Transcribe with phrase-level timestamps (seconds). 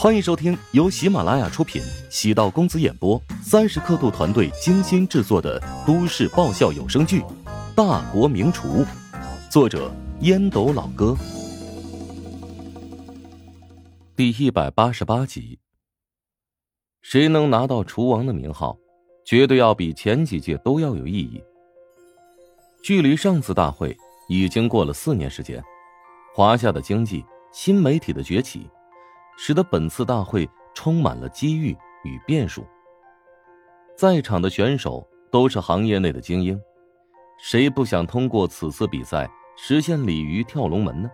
[0.00, 7.20] 欢迎收听由喜马拉雅出品、喜道公子演播、三十刻度团队精心制作的都市爆笑有声剧
[7.74, 8.84] 《大国名厨》，
[9.50, 11.16] 作者烟斗老哥，
[14.14, 15.58] 第一百八十八集。
[17.02, 18.78] 谁能拿到厨王的名号，
[19.26, 21.42] 绝对要比前几届都要有意义。
[22.84, 23.96] 距离上次大会
[24.28, 25.60] 已经过了四年时间，
[26.36, 28.70] 华夏的经济、新媒体的崛起。
[29.40, 31.70] 使得本次大会充满了机遇
[32.02, 32.66] 与变数。
[33.96, 36.60] 在场的选手都是行业内的精英，
[37.38, 41.08] 谁不想通过此次比赛实现鲤鱼跳龙门呢？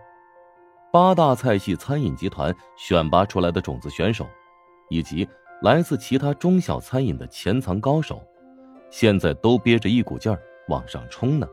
[0.91, 4.25] 八大菜系餐饮集团选拔出来的种子选手，
[4.89, 5.27] 以及
[5.61, 8.19] 来自其他中小餐饮的潜藏高手，
[8.89, 11.47] 现在都憋着一股劲儿往上冲呢。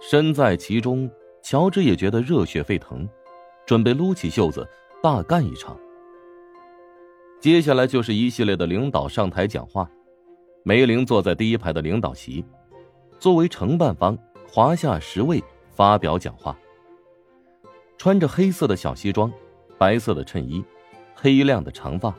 [0.00, 1.10] 身在其中，
[1.42, 3.06] 乔治也觉得热血沸腾，
[3.66, 4.66] 准备撸起袖子。
[5.02, 5.78] 大干一场。
[7.40, 9.88] 接下来就是一系列的领导上台讲话。
[10.64, 12.44] 梅玲坐在第一排的领导席，
[13.20, 16.58] 作为承办方，华夏十位发表讲话。
[17.96, 19.32] 穿着黑色的小西装，
[19.78, 20.64] 白色的衬衣，
[21.14, 22.12] 黑亮的长发，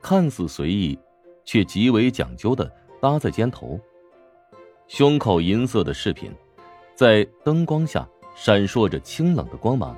[0.00, 0.98] 看似随意，
[1.44, 3.78] 却极为讲究的搭在肩头。
[4.86, 6.32] 胸口银色的饰品，
[6.94, 9.94] 在灯光下闪烁着清冷的光芒。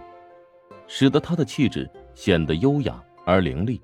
[0.93, 3.81] 使得她的气质显得优雅而凌厉。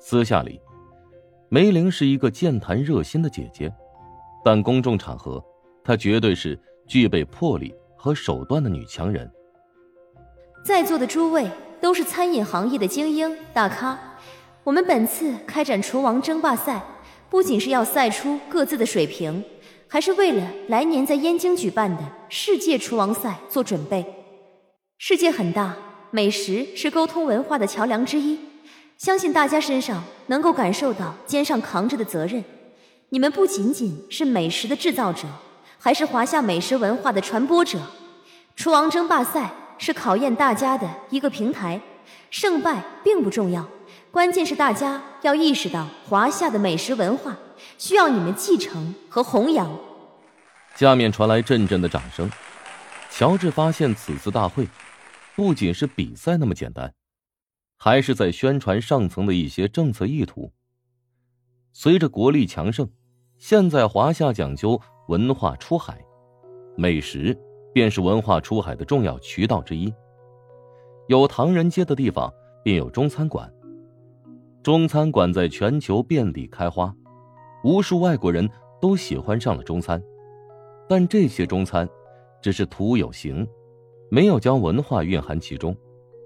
[0.00, 0.60] 私下里，
[1.48, 3.72] 梅玲是一个健谈热心的姐姐，
[4.44, 5.42] 但公众场合，
[5.84, 9.30] 她绝对是具备魄力和手段的女强人。
[10.64, 11.48] 在座的诸位
[11.80, 13.96] 都是餐饮行业的精英大咖，
[14.64, 16.82] 我们本次开展厨王争霸赛，
[17.30, 19.44] 不仅是要赛出各自的水平，
[19.86, 24.04] 还是为了来年在燕京举办的世界厨王赛做准备。
[24.98, 25.74] 世界很大。
[26.10, 28.38] 美食是沟通文化的桥梁之一，
[28.96, 32.44] 相信大家身上能够感受到肩上扛着的责任。
[33.08, 35.26] 你们不仅仅是美食的制造者，
[35.76, 37.80] 还是华夏美食文化的传播者。
[38.54, 41.80] 厨王争霸赛是考验大家的一个平台，
[42.30, 43.68] 胜败并不重要，
[44.12, 47.36] 关键是大家要意识到华夏的美食文化
[47.76, 49.68] 需要你们继承和弘扬。
[50.76, 52.30] 下面传来阵阵的掌声。
[53.10, 54.68] 乔治发现此次大会。
[55.36, 56.94] 不仅是比赛那么简单，
[57.76, 60.52] 还是在宣传上层的一些政策意图。
[61.72, 62.88] 随着国力强盛，
[63.36, 66.00] 现在华夏讲究文化出海，
[66.76, 67.36] 美食
[67.72, 69.92] 便是文化出海的重要渠道之一。
[71.08, 73.52] 有唐人街的地方，便有中餐馆。
[74.62, 76.94] 中餐馆在全球遍地开花，
[77.64, 78.48] 无数外国人
[78.80, 80.00] 都喜欢上了中餐，
[80.88, 81.88] 但这些中餐
[82.40, 83.44] 只是徒有形。
[84.14, 85.76] 没有将文化蕴含其中，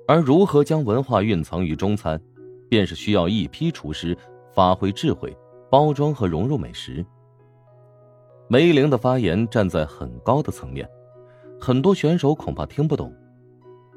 [0.07, 2.21] 而如何将文化蕴藏于中餐，
[2.69, 4.15] 便是需要一批厨师
[4.53, 5.35] 发挥智慧，
[5.71, 7.03] 包装和融入美食。
[8.47, 10.87] 梅玲的发言站在很高的层面，
[11.59, 13.11] 很多选手恐怕听不懂，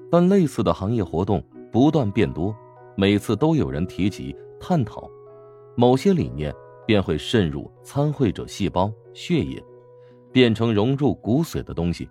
[0.10, 2.56] 但类似的行业活动不断变多，
[2.96, 5.06] 每次都有人提及探讨，
[5.76, 6.56] 某些理念
[6.88, 9.62] 便会渗入参会者细胞血液，
[10.32, 12.10] 变成融入骨髓的东西。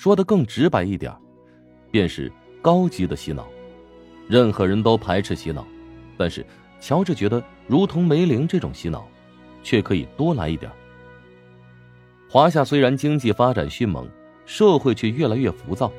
[0.00, 1.12] 说的更直白一点，
[1.90, 2.30] 便是
[2.62, 3.48] 高级的洗脑。
[4.28, 5.66] 任何人都排斥洗脑，
[6.16, 6.46] 但是
[6.78, 9.08] 乔治觉得，如同梅林这种洗脑，
[9.60, 10.70] 却可以多来一点。
[12.30, 14.08] 华夏虽然经济发展迅猛，
[14.46, 15.90] 社会却越来越浮躁，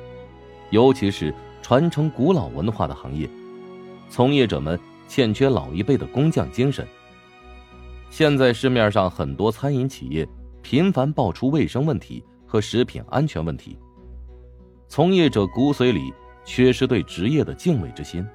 [0.70, 3.28] 尤其是传承古老文化的行业，
[4.08, 6.88] 从业者们欠缺老一辈的工匠精神。
[8.08, 10.26] 现在市面上很多餐饮企业
[10.62, 12.24] 频繁爆出卫生问题。
[12.50, 13.78] 和食品安全问题，
[14.90, 16.12] 从业者骨髓里
[16.44, 18.26] 缺失对职业的敬畏之心。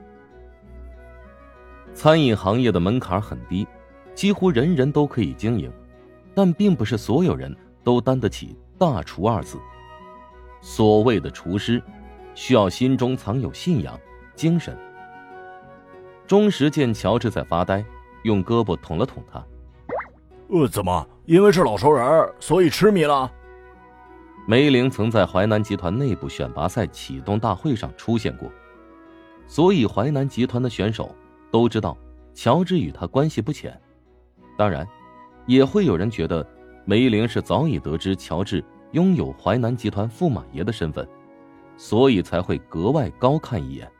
[1.93, 3.67] 餐饮行业的门槛很低，
[4.13, 5.69] 几乎人人都可以经营，
[6.33, 9.57] 但并不是所有人都担得起“大厨”二字。
[10.61, 11.83] 所谓的厨师，
[12.33, 13.99] 需要心中藏有信仰、
[14.33, 14.77] 精神。
[16.25, 17.83] 钟石见乔治在发呆，
[18.23, 19.45] 用胳膊捅了捅他
[20.47, 21.05] ：“呃，怎么？
[21.25, 23.29] 因为是老熟人，所以痴迷了？”
[24.47, 28.51] 梅玲曾在淮南集团内部选拔赛启动大会上出现过，
[29.47, 31.15] 所以淮南集团的选手
[31.51, 31.97] 都知道
[32.33, 33.75] 乔治与他关系不浅。
[34.55, 34.87] 当然，
[35.47, 36.47] 也会有人觉得
[36.85, 41.07] 梅玲是早已得知乔治拥有淮南集团驸马爷的身份，
[41.75, 43.91] 所以才会格外高看一眼。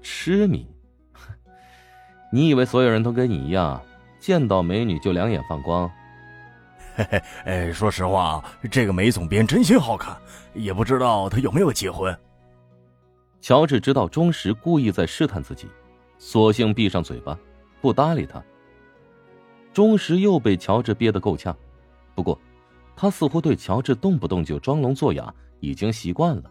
[0.00, 0.66] 痴迷？
[2.32, 3.82] 你以为所有人都跟你一样，
[4.18, 5.90] 见到美女就两眼放光？
[6.96, 10.16] 嘿嘿，哎，说实话，这个梅总编真心好看，
[10.54, 12.16] 也不知道他有没有结婚。
[13.40, 15.68] 乔治知道钟石故意在试探自己，
[16.18, 17.36] 索性闭上嘴巴，
[17.80, 18.42] 不搭理他。
[19.72, 21.54] 钟石又被乔治憋得够呛，
[22.14, 22.40] 不过，
[22.94, 26.44] 他似乎对乔治动不动就装聋作哑已经习惯了。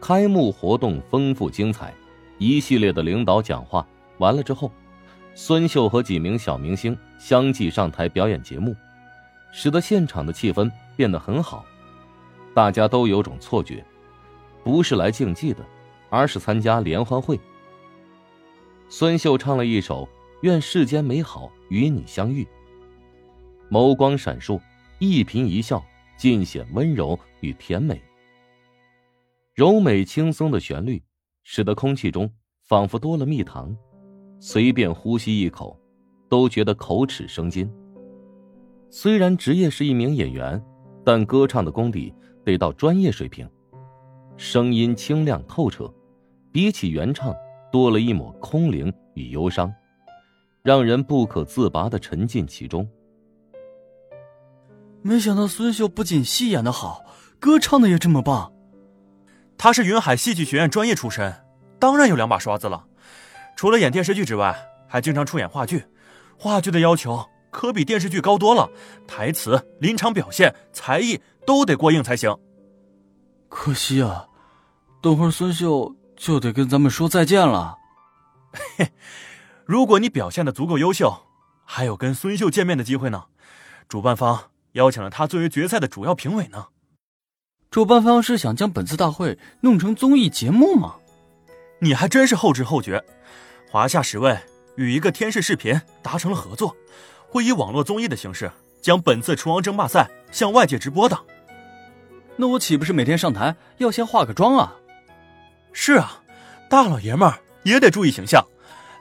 [0.00, 1.94] 开幕活动丰富精彩，
[2.36, 3.84] 一系列的领导讲话
[4.18, 4.70] 完了之后，
[5.34, 8.76] 孙秀和几名小明星相继上台表演节目，
[9.52, 11.64] 使得现场的气氛变得很好，
[12.54, 13.84] 大家都有种错觉。
[14.64, 15.64] 不是来竞技的，
[16.10, 17.38] 而是参加联欢会。
[18.88, 20.04] 孙秀唱了一首
[20.42, 22.44] 《愿世间美好与你相遇》，
[23.70, 24.60] 眸光闪烁，
[24.98, 25.82] 一颦一笑
[26.16, 28.00] 尽显温柔与甜美。
[29.54, 31.02] 柔美轻松的旋律，
[31.42, 32.30] 使得空气中
[32.64, 33.74] 仿佛多了蜜糖，
[34.40, 35.78] 随便呼吸一口，
[36.28, 37.70] 都觉得口齿生津。
[38.90, 40.62] 虽然职业是一名演员，
[41.04, 42.14] 但歌唱的功底
[42.44, 43.48] 得到专业水平。
[44.36, 45.92] 声音清亮透彻，
[46.52, 47.34] 比起原唱
[47.70, 49.72] 多了一抹空灵与忧伤，
[50.62, 52.88] 让人不可自拔的沉浸其中。
[55.02, 57.04] 没想到孙秀不仅戏演的好，
[57.38, 58.52] 歌唱的也这么棒。
[59.56, 61.34] 他是云海戏剧学院专业出身，
[61.78, 62.86] 当然有两把刷子了。
[63.56, 64.56] 除了演电视剧之外，
[64.88, 65.84] 还经常出演话剧。
[66.38, 67.24] 话剧的要求
[67.58, 68.70] 可比电视剧高多了，
[69.04, 72.32] 台词、临场表现、才艺都得过硬才行。
[73.48, 74.28] 可惜啊。
[75.02, 77.76] 等会儿孙秀就得跟咱们说再见了。
[78.76, 78.92] 嘿，
[79.64, 81.26] 如果你表现的足够优秀，
[81.64, 83.24] 还有跟孙秀见面的机会呢。
[83.88, 86.66] 主办方邀请了他作为决赛的主要评委呢。
[87.72, 90.94] 主办方是想将本次大会弄成综艺节目吗？
[91.80, 93.04] 你还真是后知后觉。
[93.68, 94.38] 华夏十位
[94.76, 96.76] 与一个天视视频达成了合作，
[97.28, 101.18] 会以网络综艺的形式将本次厨王争霸赛向外界直播的。
[102.36, 104.74] 那我岂不是每天上台要先化个妆啊？
[105.72, 106.22] 是啊，
[106.70, 108.44] 大老爷们儿也得注意形象。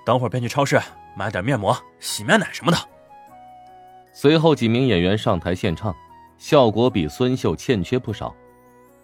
[0.06, 0.80] 等会儿便去超市
[1.16, 2.78] 买点面膜、洗面奶什么的。
[4.14, 5.96] 随后几名演员上台献唱，
[6.38, 8.34] 效果比孙秀欠缺不少。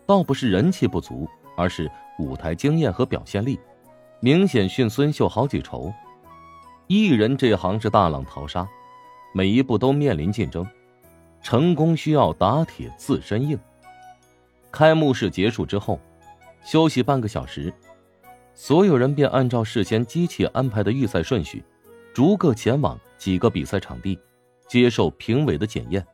[0.05, 1.89] 倒不是人气不足，而是
[2.19, 3.59] 舞台经验和表现力
[4.19, 5.93] 明显逊孙秀好几筹。
[6.87, 8.67] 艺人这行是大浪淘沙，
[9.33, 10.65] 每一步都面临竞争，
[11.41, 13.59] 成功需要打铁自身硬。
[14.71, 15.99] 开幕式结束之后。
[16.65, 17.73] 休息半个小时，
[18.53, 21.61] 所有人便按照事先机器安排的预赛顺序，
[22.13, 24.17] 逐个前往几个比赛场地，
[24.65, 26.07] 接受评委的检验。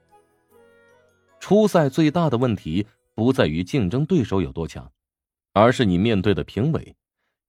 [1.40, 4.92] 初赛最大的问题不在于竞争对手有多强，
[5.54, 6.96] 而是你面对的评委，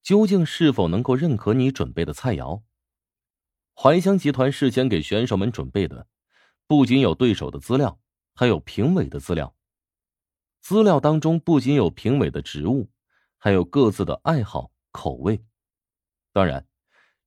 [0.02, 2.60] 究竟是否能够认可你准备的菜肴。
[3.82, 6.06] 怀香集团事先给选手们准备的，
[6.66, 7.98] 不仅有对手的资料，
[8.34, 9.56] 还有评委的资料。
[10.60, 12.90] 资料当中不仅有评委的职务，
[13.38, 15.42] 还有各自的爱好、口味。
[16.30, 16.68] 当然，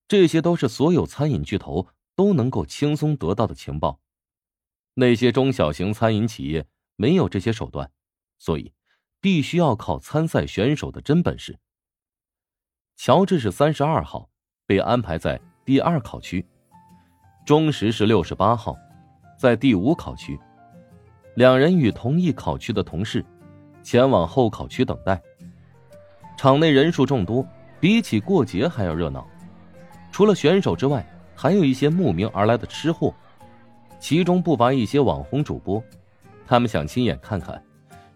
[0.08, 4.00] 这些都是所有餐饮巨头都能够轻松得到的情报。
[4.94, 7.92] 那些中小型餐饮企业没有这些手段，
[8.38, 8.76] 所以
[9.20, 11.58] 必须要靠参赛选手的真本事。
[12.96, 14.30] 乔治是三十二号，
[14.68, 16.44] 被安排在第二考区；
[17.46, 18.76] 钟石是六十八号，
[19.38, 20.38] 在第五考区。
[21.36, 23.26] 两人与同一考区的同事，
[23.82, 25.22] 前往候考区等待。
[26.36, 27.48] 场内人数众多，
[27.80, 29.26] 比起过节还要热闹。
[30.12, 33.14] 除了选手之外，还有一些慕名而来的吃货，
[34.00, 35.82] 其中不乏一些网红主播。
[36.46, 37.64] 他们想亲眼看看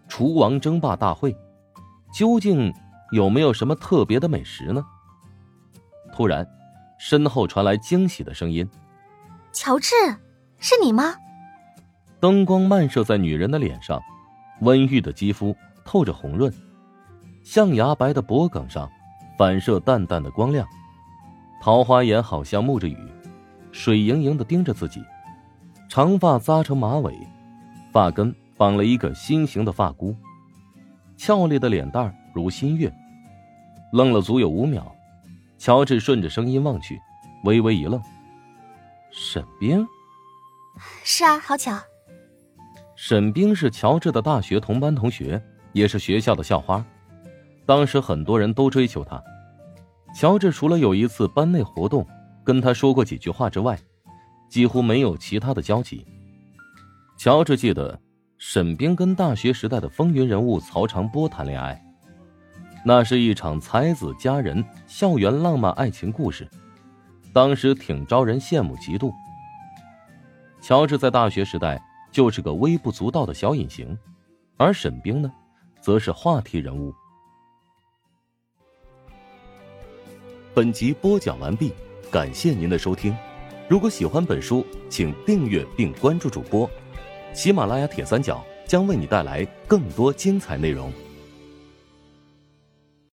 [0.06, 1.34] 厨王争霸大会
[2.12, 2.70] 究竟
[3.10, 4.84] 有没有什么特别的美食呢？
[6.12, 6.46] 突然，
[6.98, 8.68] 身后传来惊喜的声音
[9.52, 9.94] ：“乔治，
[10.58, 11.14] 是你吗？”
[12.20, 14.02] 灯光漫射在女人的脸上，
[14.60, 16.52] 温玉的肌肤透着红润，
[17.44, 18.90] 象牙白的脖颈上
[19.38, 20.66] 反射淡淡的光亮，
[21.62, 22.98] 桃花眼好像沐着雨，
[23.70, 25.00] 水盈盈的盯着自己，
[25.88, 27.16] 长发扎成马尾，
[27.92, 30.16] 发根绑了一个心形的发箍，
[31.16, 32.92] 俏丽的脸蛋如新月。
[33.92, 34.94] 愣了足有五秒，
[35.58, 37.00] 乔治顺着声音望去，
[37.44, 38.00] 微微一愣
[39.10, 39.86] ：“沈冰？
[41.04, 41.76] 是啊，好巧。”
[42.96, 46.84] 沈冰是乔治的大学同班同学，也是学校的校花。
[47.66, 49.22] 当时很多人都追求她。
[50.14, 52.06] 乔治除了有一次班内活动
[52.42, 53.78] 跟她说过几句话之外，
[54.48, 56.06] 几乎没有其他的交集。
[57.18, 58.00] 乔治记得
[58.38, 61.80] 沈冰跟大学时代的风云人物曹长波谈恋爱，
[62.88, 66.48] 那是一场才子佳人校园浪漫爱情故事，
[67.34, 69.12] 当时挺招人羡慕嫉妒。
[70.62, 71.78] 乔治在大学时代。
[72.10, 73.96] 就是个微不足道的小隐形，
[74.56, 75.30] 而沈冰呢，
[75.78, 76.90] 则是话题人物。
[80.54, 81.74] 本集播讲完毕，
[82.10, 83.14] 感谢您的收听。
[83.68, 86.68] 如果喜欢本书，请订阅并关注主播。
[87.34, 90.90] 喜马拉雅铁三角将为你带来更多精彩内容。